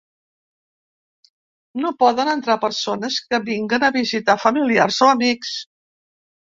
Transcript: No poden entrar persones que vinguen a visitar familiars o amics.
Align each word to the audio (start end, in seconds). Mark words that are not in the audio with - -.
No 1.83 1.93
poden 2.05 2.33
entrar 2.33 2.57
persones 2.65 3.21
que 3.29 3.43
vinguen 3.53 3.87
a 3.87 3.93
visitar 4.01 4.41
familiars 4.49 5.03
o 5.09 5.13
amics. 5.17 5.59